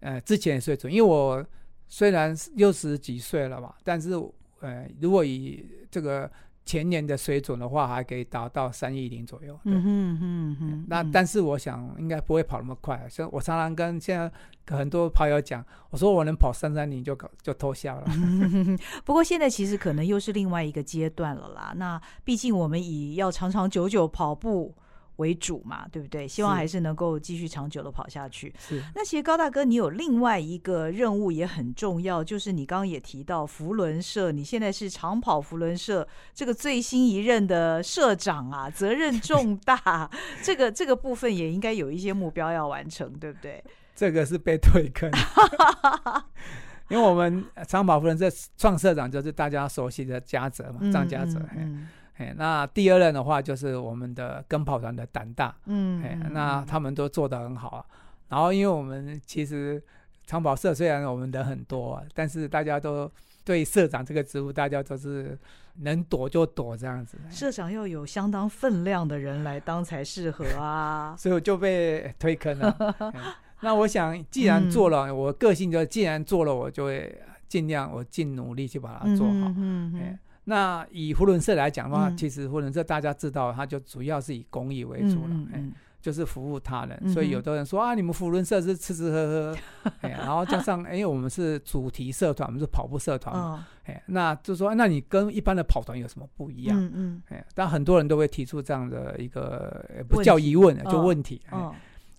[0.00, 0.92] 呃，之前的水准。
[0.92, 1.46] 因为我
[1.86, 4.10] 虽然六十几岁了嘛，但是
[4.58, 6.28] 呃，如果以这个
[6.64, 9.56] 前年的水准的话，还可以达到三亿零左右。
[9.64, 10.84] 嗯嗯嗯哼。
[10.88, 13.06] 那但是我想应该不会跑那么快。
[13.08, 18.06] 像我常常跟现在很多跑友讲，我说我能跑三三零就就偷笑了。
[19.06, 21.72] 不过现在其实可能又是另外一个阶段了啦。
[21.76, 24.74] 那毕竟我们以要长长久久跑步。
[25.20, 26.26] 为主嘛，对不对？
[26.26, 28.52] 希望还是能够继续长久的跑下去。
[28.58, 28.82] 是。
[28.94, 40.10] 那其实高大哥，你有另外一个任务也很重要，就是你刚刚也提到福伦社，你现在是长跑福伦社这个最新一任的社长啊，责任重大。
[40.42, 43.62] 这个这个部分也应该有一些目标要完成，对不对？
[43.94, 45.10] 这个是被退坑。
[46.88, 51.40] 因为我们长跑福伦社创社长就是大家熟悉的嘉泽嘛，张嘉泽。
[51.56, 51.86] 嗯，
[52.20, 55.54] 哎，那第二任的话就是我们的跟跑团的胆大。
[55.64, 57.84] 嗯，哎，那他们都做得很好啊。
[58.28, 59.82] 然后，因为我们其实
[60.26, 63.10] 长跑社虽然我们人很多啊，但是大家都
[63.42, 65.36] 对社长这个职务，大家都是
[65.76, 67.16] 能躲就躲这样子。
[67.30, 72.94] 社长要有相当分量的人来当才适合啊， 所以我就被推坑了。
[73.62, 79.32] 那我想，既然做了，嗯、我个性就既然做了，我就会尽量我尽努力去把它做好。
[79.32, 80.18] 嗯嗯嗯、
[80.50, 85.72] 那以扶轮社来讲的话，嗯、其实扶轮社大家知道，它就主要是以公益为主了，嗯嗯、
[86.02, 86.98] 就是服务他人。
[87.02, 89.54] 嗯、所以有的人说啊，你们扶轮社是吃吃喝
[90.02, 93.62] 喝， 然后加上因为我们是主题社团，我们是跑步社团，哦、
[94.06, 96.76] 那就说那你跟一般的跑团有什么不一样？
[96.76, 101.40] 嗯嗯、但很多人都会提出这样的一个不叫疑问，问就问题。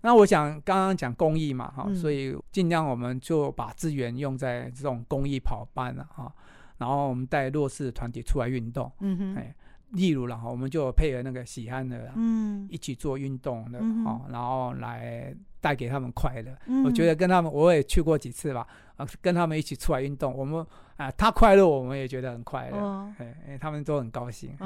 [0.04, 6.34] 那我想刚刚讲公益嘛，哈、嗯，所以尽量我们就把资源用在这种公益跑班了，哈，
[6.82, 9.54] 然后我们带弱势团体出来运动，嗯哼，哎，
[9.92, 14.26] 例如然后我们就配合那个喜憨的，嗯，一起做运动的，嗯、哼。
[14.32, 16.52] 然后来带给他们快乐。
[16.66, 18.66] 嗯、我觉得跟他们我也去过几次吧，
[18.98, 20.66] 啊，跟他们一起出来运动，我们
[20.98, 24.58] 啊，他快乐，我们也觉得很快乐，哦、哎，他们都很高兴。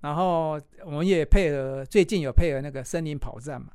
[0.00, 3.68] 然后我们也配合，最近有配合那个森林跑站嘛。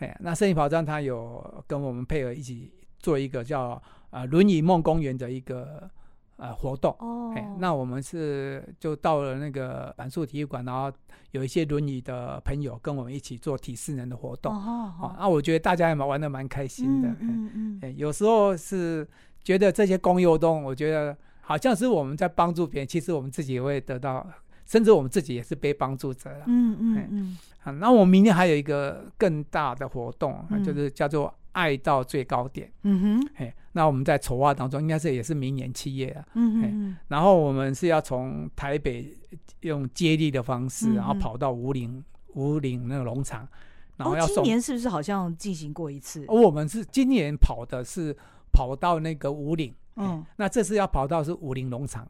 [0.00, 5.88] 哎，那森林跑站他有跟我们配合一起做一个叫呃轮椅梦公园的一个
[6.36, 6.94] 呃活动。
[6.98, 7.34] 哦。
[7.58, 10.90] 那我们是就到了那个板树体育馆，然后
[11.32, 14.54] 有一些轮椅的朋友跟我们一起做体适能的活动。
[14.54, 14.92] 哦。
[15.00, 15.16] 哦。
[15.18, 17.08] 那我觉得大家也蛮玩的蛮开心的。
[17.20, 17.78] 嗯嗯。
[17.82, 19.06] 哎，有时候是
[19.42, 24.26] 觉得这些公益活动，我觉得好像是我们在帮助别人，其实我们自己也会得到。
[24.66, 26.44] 甚至我们自己也是被帮助者了。
[26.46, 27.38] 嗯嗯嗯。
[27.60, 32.70] 好，那我们明年还有一个更大的活动，嗯、就是叫做“爱到最高点”。
[32.82, 33.30] 嗯哼。
[33.34, 36.24] 嘿，那我们在筹划当中，应该是也是明年七月啊。
[36.34, 36.96] 嗯嗯。
[37.08, 39.16] 然后我们是要从台北
[39.60, 42.04] 用接力的方式，嗯、然后跑到武岭
[42.34, 43.48] 武岭那个农场，
[43.96, 44.38] 然后要送。
[44.38, 46.24] 哦、今年是不是好像进行过一次？
[46.28, 48.16] 哦，我们是今年跑的是
[48.52, 49.74] 跑到那个武岭。
[49.96, 50.24] 嗯。
[50.36, 52.06] 那这次要跑到是武岭农场。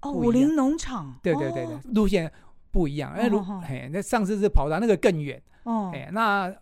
[0.00, 2.30] 哦，武林农场，对对对对，路线
[2.70, 3.12] 不一样。
[3.12, 5.40] 哎，路，嘿，那上次是跑到那个更远。
[5.62, 6.52] 哦，哎，那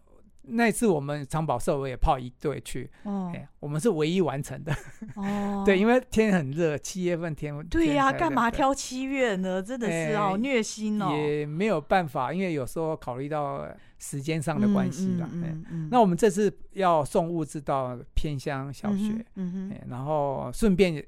[0.50, 2.90] 那次我们长宝社我也泡一队去。
[3.02, 4.74] 哦，哎，我们是唯一完成的。
[5.16, 7.54] 哦， 对，因为天很热，七月份天。
[7.68, 9.62] 对呀，干嘛挑七月呢？
[9.62, 11.14] 真的是好虐心哦。
[11.14, 15.28] 也没有办法，因为有时候考虑到时间上的关系了。
[15.30, 15.88] 嗯嗯。
[15.90, 19.24] 那我们这次要送物资到偏乡小学。
[19.34, 19.78] 嗯哼。
[19.88, 21.04] 然后顺便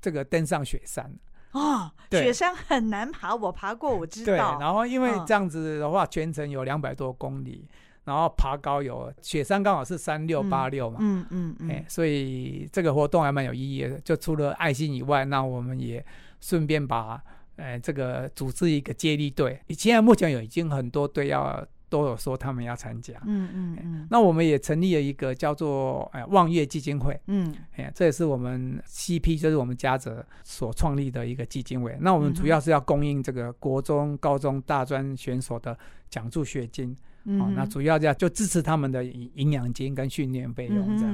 [0.00, 1.12] 这个登上雪山。
[1.52, 4.26] 啊，雪山很难爬，我爬过，我知道。
[4.26, 7.68] 对，然后因为这样子的话，全程有两百多公里，
[8.04, 13.98] 然后爬高有雪山刚好是三六八六嘛，嗯嗯嗯，所以这个活动还蛮有意义的。
[14.00, 16.04] 就除了爱心以外，那我们也
[16.40, 17.22] 顺便把，
[17.56, 19.60] 呃，这个组织一个接力队。
[19.70, 21.66] 现在目前有已经很多队要。
[21.88, 31.96] 都有说他们要参加，嗯嗯嗯，那我们也成立了一个叫做“望月基金会”，嗯，哎，这也是我们 CP，就是我们家者所创立的一个基金会。
[32.00, 35.78] 那我们主要是要供应这个国中、高中、大专选手的
[36.08, 36.96] 奖助学金，嗯，
[37.26, 41.12] 那主要这样就支持他们的营养金跟训练费用，这样，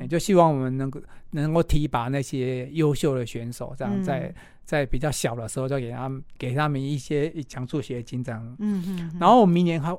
[0.00, 1.00] 嗯，就希望我们能够
[1.30, 4.34] 能够提拔那些优秀的选手，这样在
[4.64, 9.96] 在比较小的时候就给他们给他们一些奖助学金，这样，嗯嗯，然后我们明年还。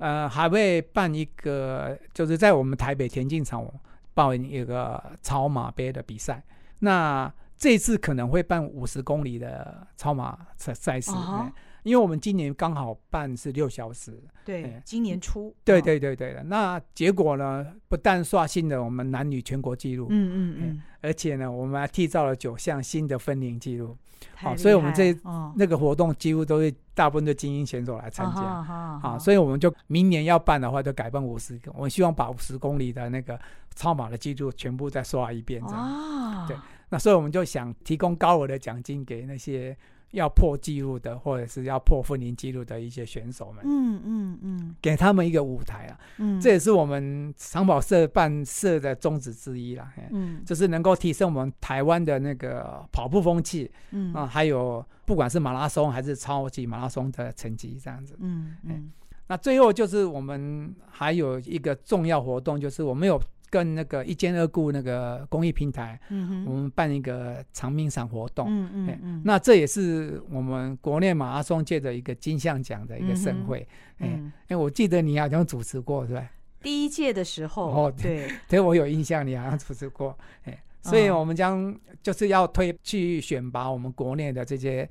[0.00, 3.68] 呃，还会办一个，就是在我们台北田径场
[4.14, 6.40] 办一个超马杯的比赛。
[6.78, 11.10] 那这次可能会办五十公里的超马赛赛事。
[11.10, 11.50] 哦
[11.82, 16.42] 因为我们今年刚好办是六小时，对，今年初，对对对对的。
[16.44, 23.96] 那结果呢，不但刷新了我们男女全国纪录，嗯嗯嗯，而且呢，我们还缔造了九项新的分龄纪录。
[24.34, 25.16] 好，所以我们这
[25.54, 28.62] 那个活动几乎都是大部分的精英选手来参加。
[29.00, 31.70] 好，所以我们就明年要办的话，就改办五十个。
[31.74, 33.38] 我们希望把五十公里的那个
[33.76, 36.46] 超马的记录全部再刷一遍，这样。
[36.48, 36.56] 对，
[36.88, 39.76] 那所以我们就想提供高额的奖金给那些。
[40.12, 54.12] 要破纪录的，或者是要破分龄纪录的一些选手们，嗯嗯嗯，给他们一个舞台啊，嗯，这也是我们长跑社办社的宗旨之一啦，嗯，就是能够提升我们台湾的那个跑步风气，嗯。
[54.14, 58.90] 啊，还有不管是马拉松还是超级马拉松的成绩这样子，嗯嗯，
[59.26, 63.20] 那最后就是我们还有一个重要活动，就是我们有。
[63.50, 73.66] 跟那个一兼二顾那个公益平台，嗯哼，我们办一个长命伞活动，嗯嗯嗯，那这也是我们国内马拉松界的一个金像奖的一个盛会，
[73.98, 76.30] 嗯，哎，我记得你好像主持过，是吧？
[76.60, 84.88] 第一届的时候，哦，对，对， 我有印象，你好像主持过，哎，所以我们将就是要推去选拔我们国内的这些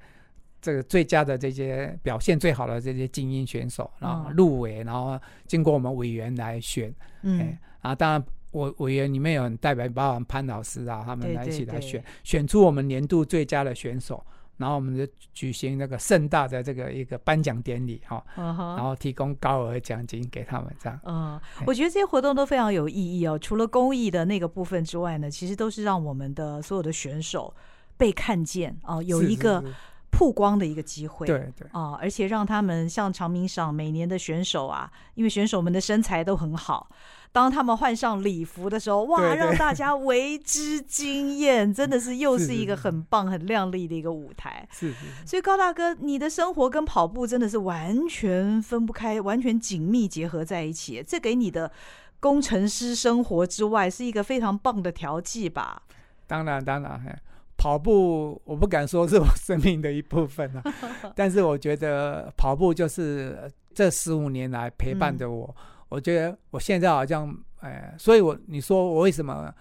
[0.62, 6.93] 这个最佳的这些表现最好的这些精英选手，然后入围，然后经过我们委员来选。
[7.24, 14.24] 嗯，欸、啊，当然我委员里面有代表包含潘老师啊，他们来一起来选，选出我们年度最佳的选手。
[14.58, 21.00] 然后我们就举行那个盛大的这个一个颁奖典礼哈，然后提供高额奖金给他们这样。
[21.06, 23.38] 嗯，我觉得这些活动都非常有意义哦。
[23.38, 27.54] 除了公益的那个部分之外呢，其实都是让我们的所有的选手
[27.98, 29.64] 被看见哦，有一个
[30.10, 31.28] 曝光的一个机会。
[31.28, 36.89] 对对啊，而且让他们像长明赏每年的选手啊，因为选手们的身材都很好。
[37.32, 44.67] 当他们换上礼服的时候，哇，让大家为之惊艳，真的是又 是一个很棒、很亮丽的一个舞台。
[44.71, 45.05] 是是。
[45.25, 51.03] 所以高大哥，你的生活跟跑步真的是完全分不开，完全紧密结合在一起。
[51.07, 51.71] 这给你的
[52.19, 55.84] 工程师生活之外，是一个非常棒的调剂吧？
[56.25, 57.21] 当然，当然，
[57.55, 60.63] 跑步我不敢说是我生命的一部分啊，
[61.15, 65.55] 但是我觉得跑步就是这十五年来陪伴着我。
[65.55, 69.54] 嗯我觉得我现在好像，呃，所以我你说我为什么，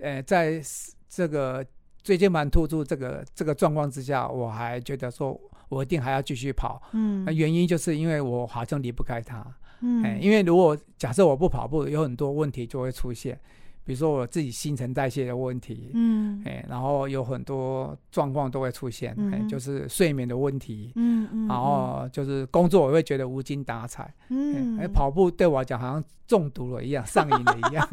[0.00, 0.60] 呃，在
[1.08, 1.64] 这个
[2.02, 9.44] 椎间盘突出这个这个状况之下，我还觉得说我一定还要继续跑，嗯，那原因就是因为我好像离不开它，
[9.80, 13.38] 嗯，哎，因为如果假设我不跑步，有很多问题就会出现。
[13.84, 27.88] 比如说我自己新陈代谢的问题，嗯，哎，然后有很多状况都会出现，嗯，哎，就是睡眠的问题，嗯嗯，然后就是工作我会觉得无精打采，嗯，哎，跑步对我来讲好像中毒了一样，上瘾了一样，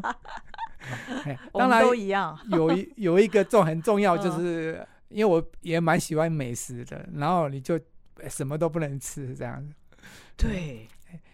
[1.25, 7.79] 哎，当然都一样，有一有一个重很重要，就是因为我也蛮喜欢美食的，然后你就
[8.27, 9.73] 什么都不能吃这样子，
[10.37, 10.87] 对，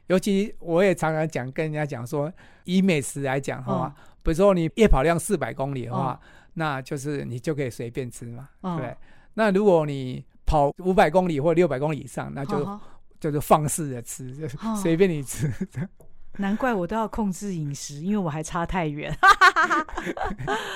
[0.07, 2.31] 尤其我也常常讲跟人家讲说，
[2.63, 3.93] 以美食来讲的话。
[4.25, 6.19] 比如说你夜跑量四百公里的话，哦、
[6.55, 8.95] 那就是你就可以随便吃嘛，哦、对。
[9.35, 12.81] 那如果你跑五百公里或六百公里以上，那就、哦、
[13.19, 15.47] 就是放肆的吃，就随便你吃。
[15.47, 15.87] 哦、
[16.37, 19.15] 难怪我都要控制饮食，因为我还差太远。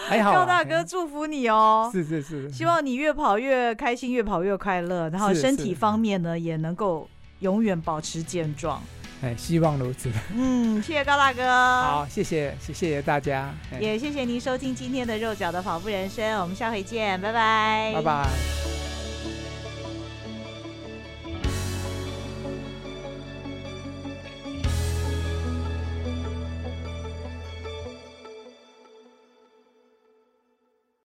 [0.08, 1.89] 还好、啊， 高大哥祝福你哦。
[1.91, 8.82] 是是是，希望你越跑越开心，越跑越快乐，然后身体方面呢也能够永远保持健壮。
[9.22, 10.09] 哎，希望如此。
[10.34, 11.43] 嗯，谢谢高大哥。
[11.82, 13.53] 好，谢谢，谢谢大家。
[13.80, 17.91] 也谢谢您收听今天的肉脚的跑步人生，我们下回见，拜拜。
[17.95, 18.99] 拜拜。